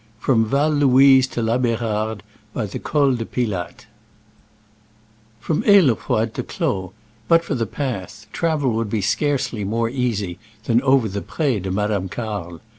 FROM 0.17 0.45
VAL 0.45 0.71
LOUISE 0.71 1.27
TO 1.27 1.43
LA 1.43 1.59
B^RARDE 1.59 2.21
BY 2.55 2.65
THE 2.65 2.79
COL 2.79 3.13
DE 3.13 3.23
PILATTE. 3.23 3.85
FROM 5.39 5.61
Ailefroide 5.67 6.33
to 6.33 6.41
Claux, 6.41 6.91
but 7.27 7.43
for 7.43 7.53
the 7.53 7.67
path, 7.67 8.25
travel 8.33 8.71
would 8.73 8.89
be 8.89 9.01
scarcely 9.01 9.63
more 9.63 9.91
easy 9.91 10.39
than 10.63 10.81
over 10.81 11.07
the 11.07 11.21
Pre 11.21 11.59
de 11.59 11.69
Madame 11.69 12.09
Carle. 12.09 12.61